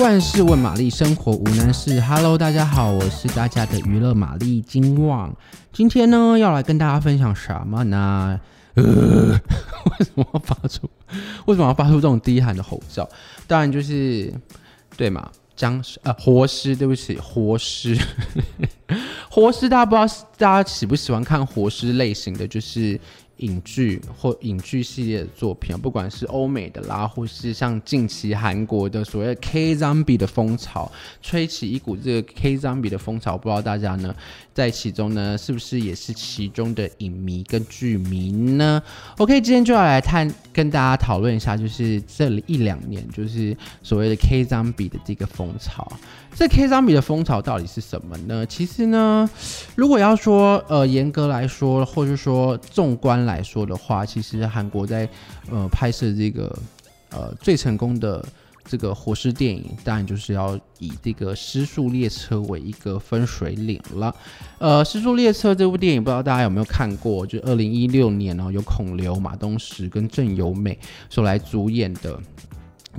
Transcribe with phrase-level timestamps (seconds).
[0.00, 2.00] 万事问玛丽，生活无难事。
[2.00, 5.30] Hello，大家好，我是大家的娱乐玛丽金旺。
[5.74, 8.40] 今天呢，要来跟大家分享什么呢？
[8.76, 8.82] 呃，
[9.84, 10.88] 为什么要发出？
[11.44, 13.06] 为什么要发出这种低喊的吼叫？
[13.46, 14.32] 当然就是
[14.96, 17.94] 对嘛，僵尸呃，活尸，对不起，活尸，
[19.30, 19.68] 活尸。
[19.68, 22.98] 大家不知道大家喜不喜欢看活尸类型的，就是。
[23.40, 34.14] 影剧或影剧系列的作品，不管是欧美的啦，或是像近期韩国的所谓 K Zombie 的风潮，吹起一股这个 K Zombie 的风潮，不知道大家呢
[34.54, 38.82] 在其中呢是不是也是其中的影迷跟剧迷呢
[39.18, 45.90] ？OK，今天就要来探跟大家讨论一下，就是这一两年就是所谓的 K 张比的这个风潮。
[46.34, 48.44] 这 K 张比的风潮到底是什么呢？
[48.44, 49.26] 其实呢，
[49.74, 55.08] 如果要说呃严格来说，或者说纵观来说的话，其实韩国在
[55.50, 56.54] 呃拍摄这个
[57.08, 58.22] 呃最成功的
[58.70, 64.14] 这个活尸电影，当然就是要以这个《失速列车》为一个分水岭了。
[64.58, 67.26] 呃，《尸速列车》这部电影，不知道大家有没有看过？
[67.26, 72.16] 就二零一六年哦，由孔刘、马东石跟郑有美所来主演的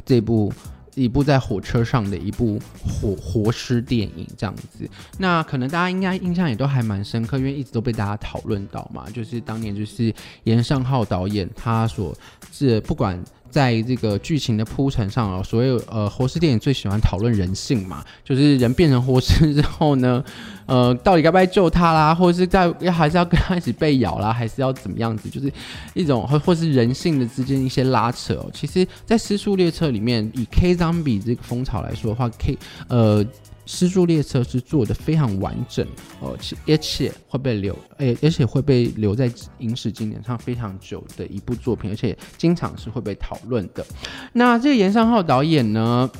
[0.06, 0.52] 这部。
[0.96, 4.86] 一部在火车上的一部活活尸电影这样子，
[5.18, 12.14] 那可能大家应该印象也都还蛮深刻，因为一直都被大家讨论到嘛，就是当年就是严尚浩导演他所
[12.52, 13.18] 是不管。
[13.52, 20.24] 在这个剧情的铺陈上啊，所有呃活尸电影最喜欢讨论人性嘛，就是人变成活尸之后呢，
[20.66, 25.52] 呃，到底该不该救他啦，或者是在要还是要跟他一起被咬啦，还是要怎么样子，就是
[25.94, 28.50] 一种或或是人性的之间一些拉扯喔。
[28.54, 32.58] 其实，在《尸速列车》里面，以 K Zombie 这个风潮来说的话，K
[32.88, 33.26] 呃。
[33.74, 35.88] 失速列车是做的非常完整，
[36.22, 43.86] 而且而且会被留，诶，而且会被留在影史经典上非常久的一部作品，而且经常是会被讨论的。
[44.34, 46.12] 那这个严尚浩导演呢，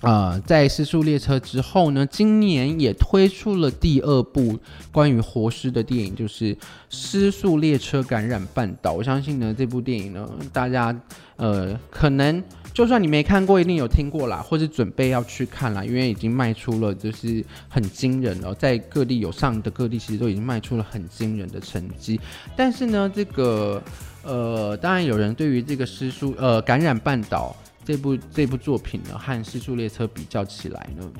[0.00, 4.58] 呃，在失速列车之后呢，今年也推出了第二部
[4.90, 6.54] 关于活尸的电影，就是
[6.88, 8.92] 《失速列车感染半岛》。
[8.94, 10.94] 我相信呢，这部电影呢，大家
[11.36, 12.42] 呃可能。
[12.72, 22.18] 就算你没看过，一定有听过啦，或是准备要去看啦，因为已经卖出了，就是很惊人了，在各地有上的各地，其实都已经卖出了很惊人的成绩。
[22.56, 23.82] 但是呢，这个
[24.22, 27.54] 呃，当然有人对于这个失速呃感染半岛
[27.90, 31.10] 这部这部作品呢，和尸速列车比较起来呢，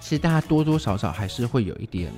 [0.00, 2.12] 其实大家多多少少还是会有一点。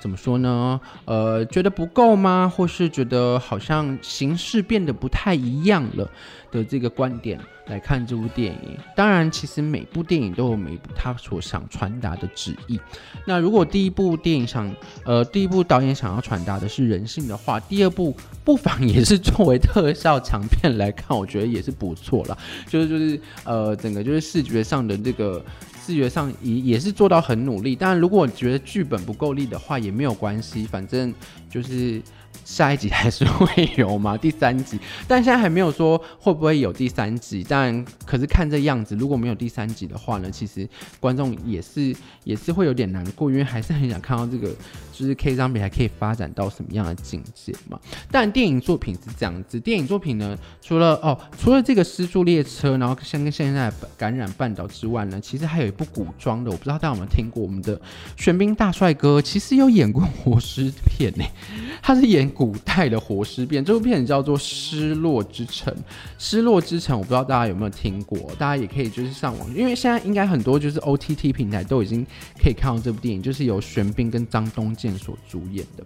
[0.00, 0.80] 怎么说呢？
[1.04, 2.52] 呃，觉得不够吗？
[2.52, 6.10] 或是觉得好像形式变得不太一样了
[6.50, 8.76] 的这个观点来看这部电影。
[8.94, 12.80] 当然，其实每部电影都有每部他所想传达的旨意。
[13.26, 14.72] 那如果第一部电影想，
[15.04, 22.38] 呃，第一部导演想要传达的是人性的话，第二部不妨也是作为特效长片来看，我觉得也是不错了。
[22.68, 25.44] 就是就是呃，整个就是视觉上的这个。
[25.86, 31.14] 视觉上也也是做到很努力，但如果觉得剧本不够力的话，也没有关系，反正
[31.48, 32.02] 就是。
[32.44, 34.16] 下一集还是会有吗？
[34.18, 37.44] 第三集，但现在还没有说会不会有第三集。
[37.48, 40.68] 但可是看这样子，如果没有第三集的话呢，其实
[41.00, 41.94] 观众也是
[42.24, 44.48] 也是会有点难过，因为还是很想看到这个，
[44.92, 47.78] 就是 K 张比还可以发展到什么样的境界嘛。
[48.10, 57.80] 但电影作品是这样子，电影作品呢，除了哦，除了这个失速列车，然后像跟现在感染半岛之外呢，其实还有一部古装的，我不知道大家有没有听过，我们的
[58.16, 61.24] 玄彬大帅哥其实有演过活尸片呢，
[61.82, 62.25] 他是演。
[62.30, 65.72] 古代的活尸片，这部片子叫做《失落之城》。
[66.18, 72.06] 失落之城，我不知道大家有没有听过，大家也可以就是上网，因为现在应该很多就是 OTT 平台都已经
[72.42, 75.84] 可以看到这部电影，就是由玄彬跟张东健所主演的。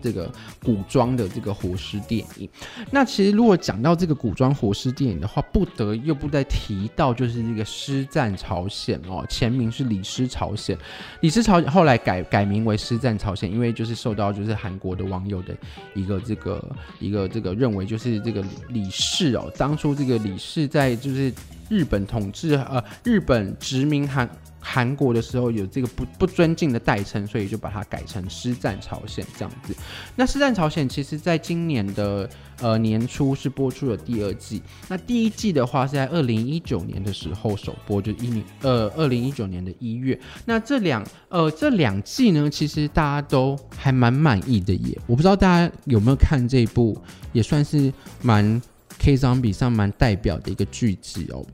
[0.00, 0.30] 这个
[0.62, 2.48] 古装的这个活尸电影，
[2.90, 10.76] 那其实如果讲到这个古装活尸电影的话，不得又不再提到就是这个《尸战朝鲜》哦，前名是《李尸朝鲜》，
[11.20, 15.54] 《李尸朝鲜》后来改改名为《尸战朝鲜》，因为就是受到就是韩国的网友的
[15.94, 16.64] 一个这个
[17.00, 21.32] 一个这个认为，就是这个李氏哦，当初这个李氏在就是
[21.68, 24.28] 日本统治呃日本殖民韩。
[24.64, 29.74] 韩国的时候有这个不不尊敬的代称，所以就把它改成《尸战朝鲜》这样子。
[30.14, 32.30] 那《尸战朝鲜》其实在今年的
[32.60, 34.62] 呃年初是播出了第二季。
[34.88, 40.18] 那第一季的话是在二零一九年的时候首播，就一年呃二零一九年的一月。
[40.44, 44.96] 那这两呃这两季呢，其实大家都还蛮满意的耶。
[45.08, 46.96] 我不知道大家有没有看这一部，
[47.32, 47.92] 也算是
[48.22, 48.62] 蛮
[48.98, 51.44] K Zombie 上蛮代表的一个剧集哦。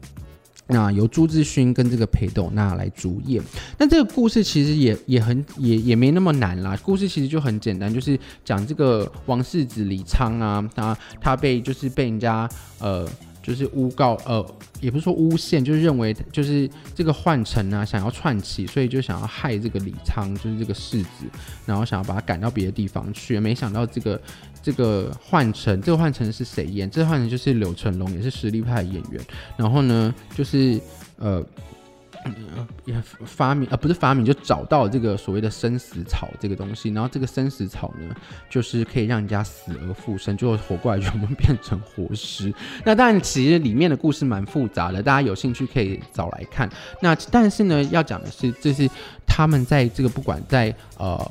[0.68, 3.42] 那由朱志勋跟这个裴斗娜来主演。
[3.78, 6.78] 那这个故事其实也也很也也没那么难啦。
[6.82, 12.48] 故事其实就很简单，就是讲这个王世子李昌啊，他他被就是被人家
[12.78, 13.08] 呃。
[13.48, 14.46] 就是诬告，呃，
[14.80, 21.24] 也不是说诬陷，就是认为就是这个宦臣啊想要串起，所以就想要害这个李昌，就是这个世子，
[21.64, 23.40] 然后想要把他赶到别的地方去。
[23.40, 24.20] 没想到这个
[24.62, 26.90] 这个宦臣，这个宦臣是谁演？
[26.90, 29.20] 这个宦臣就是柳成龙，也是实力派演员。
[29.56, 30.78] 然后呢，就是
[31.16, 31.44] 呃。
[32.84, 32.94] 也
[33.24, 38.14] 发明啊，不是发明，就找到这个所谓的生死草这个东西，然后这个生死草呢，
[38.50, 42.52] 就是可以让人家死而复生，就活过来全部变成活尸。
[42.84, 46.68] 那但，其实里面的故事蛮复杂的，大家有兴趣可以找来看。
[47.00, 48.88] 那但是呢，要讲的是，就是
[49.26, 51.30] 他们在这个不管在呃。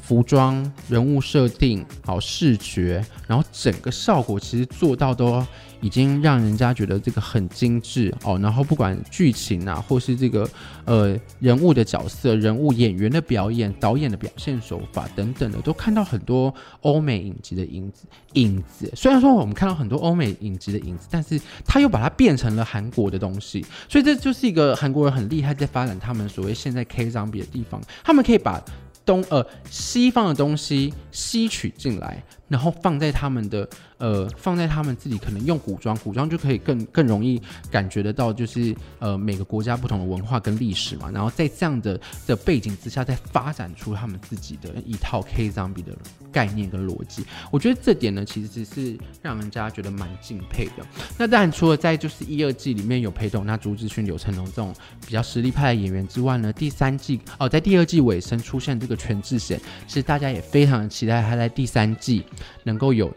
[0.00, 5.44] 服装、人物设定、好视觉，然后整个效果其实做到都
[5.80, 8.38] 已经让人家觉得这个很精致哦。
[8.38, 10.48] 然后不管剧情啊，或是这个
[10.84, 18.06] 呃人物的角色、人物演员的表演、导演的表现手法等等的，都看到很多欧美影集的影子。
[18.34, 23.64] 影子虽然说我们看到很多欧美影集的影子，但是他又把它变成了韩国的东西。
[23.88, 28.62] 所以这就是一个韩国人很厉害在发展他们所谓现在 K Zombie 的地方，他们可以把。
[29.04, 33.68] 东呃西方的东西吸取进来，然后放在他们的
[34.02, 37.40] 呃放在他们自己可能用古装，古装就可以更更容易
[37.70, 45.96] 感觉得到，就是呃每个国家不同的文化跟历史嘛，然后在这样的的背景之下，再发展出他们自己的一套 K Zombie 的
[46.32, 47.24] 概念跟逻辑。
[47.50, 50.86] 我觉得这点呢，其实只是让人家觉得蛮敬佩的。
[51.18, 54.74] 那当然除了在就是一二季里面有裴斗娜、朱智勋、柳成龙这种
[55.06, 58.96] 比较实力派的演员之外呢，第三季哦，在第二季尾声出现这个。
[59.02, 59.58] 全智贤，
[59.88, 62.24] 其实大家也非常期待他在第三季
[62.62, 63.12] 能够有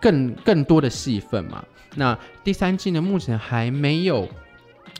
[0.00, 1.64] 更更多的戏份嘛。
[1.96, 4.28] 那第三季呢，目前还没有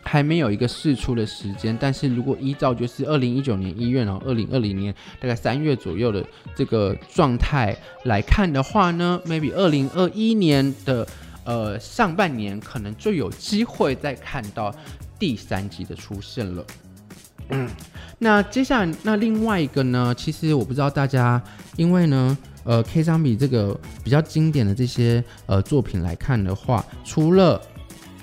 [0.03, 1.77] 还没有一个试出的时间。
[1.81, 6.25] 但是如果依照就是二零一九年一月，然后二零二零年大概三月左右的
[6.55, 11.07] 这个状态来看的话呢，maybe 二零二一年的
[11.45, 14.75] 呃上半年可能就有机会再看到
[15.19, 16.65] 第三季的出现了。
[17.51, 17.69] 嗯，
[18.19, 20.15] 那接下来那另外一个呢？
[20.17, 21.43] 其实我不知道大家，
[21.77, 27.59] 因为呢，呃，K 长比这个比较经典的这些呃作品来看的话，除了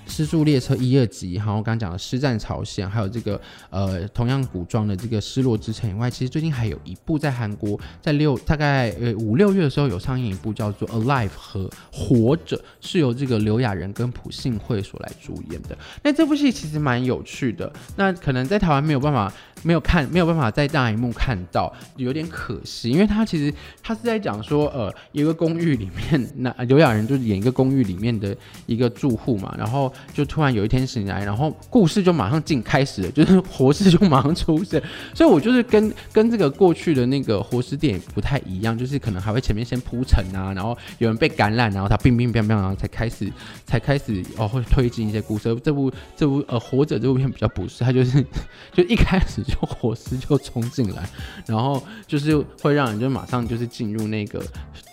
[0.09, 3.39] 《失速列车》一二集，好，我刚刚讲的《尸战朝鲜》，还有这个
[3.69, 15.77] 呃同样古装的这个《失落之城》以外，其实最近还有一部在韩国，在六大概呃五六月的时候有上映一部叫做《Alive》和《活着》，是由这个刘亚仁跟朴信惠所来主演的。
[16.01, 19.31] 那这部戏其实蛮有趣的，那可能在台湾没有办法
[19.63, 29.93] 没有看没有办法在大荧幕看到，有点可惜，因为他其实他是在讲说呃一个公寓里面，那刘亚仁就是演一个公寓里面的一个住户嘛，然后。
[30.13, 34.81] 就突然有一天醒来，然后故事就马上进开始了，就是活尸就马上出现，
[35.13, 43.31] 所以我就是跟跟这个过去的那个活尸电影不太一样，就是可能还会前面先铺陈啊，然后有人被感染，然后他乒乒乓乓，然后才开始
[43.65, 45.55] 才开始哦会推进一些故事。
[45.63, 48.25] 这部这部呃活着这部片比较不是，他就是
[48.73, 51.09] 就一开始就 火势就冲进来，
[51.45, 54.43] 然后就是会让人就马上就是进入那个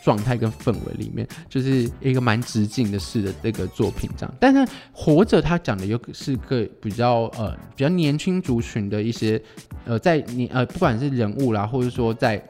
[0.03, 4.65] 状态跟氛围里面，就是一个蛮直进的式的这个作品这样，但是。
[4.97, 9.41] 活着，他讲的又是个比较呃比较年轻族群的一些
[9.85, 12.43] 呃在你呃不管是人物啦，或者说在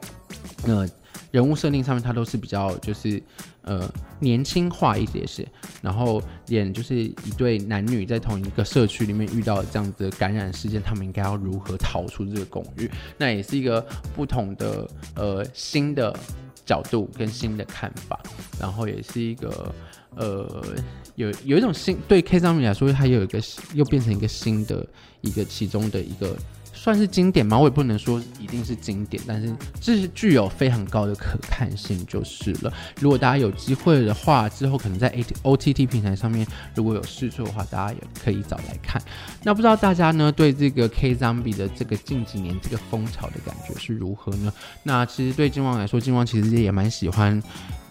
[0.65, 0.87] 呃
[1.35, 3.21] 人物设定上面，他都是比较就是
[3.63, 3.91] 呃
[4.21, 5.45] 年轻化一些些，
[5.81, 12.89] 然后演就是一对男女在同一个社区里面遇到这样子的感染事件，他们应该要如何逃出这个公寓？
[13.17, 16.17] 那也是一个不同的呃新的
[16.65, 18.17] 角度跟新的看法，
[18.57, 19.75] 然后也是一个。
[20.17, 20.63] 呃，
[21.15, 23.37] 有有一种新对 K 上面来说，它有一个
[23.73, 24.87] 又变成一个新的
[25.19, 26.37] 一个其中的一个
[26.85, 29.51] 算是经典吗，我也不能说一定是经典，但是
[29.81, 32.71] 这是具有非常高的可看性就是了。
[33.01, 39.01] 如果大家有机会的话，之后可能在 AOTT 平台上面如果有试出的话，大家也可以找来看。
[39.41, 44.53] 那不知道大家呢对这个 K Zombie 的这个近几年这个风潮的感觉是如何呢？
[44.83, 47.41] 那其实对金旺来说，金旺其实也蛮喜欢。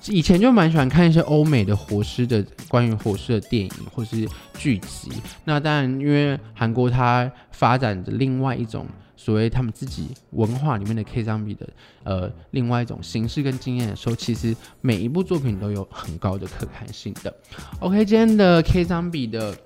[0.08, 5.11] 以前就蛮喜欢看一些欧美的活尸的关于活尸的电影或是剧集。
[5.44, 11.68] 那当然，因为韩国它发展的另外一种所谓他们自己文化里面的 K Zombie 的
[12.02, 17.34] 呃另外一种形式跟经验的时候，其实每一部作品都有很高的可看性的。
[17.80, 19.56] OK，今天的 K Zombie 的。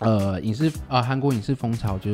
[0.00, 2.10] 呃，影视呃，韩国影视风潮就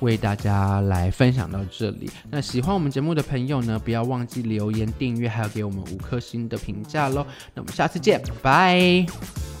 [0.00, 2.10] 为大家来分享到这里。
[2.30, 7.26] 那喜欢我们节目的朋友呢，不要忘记留言、订阅，还有给我们五颗星的评价喽。
[7.54, 9.59] 那我们下次见，拜拜。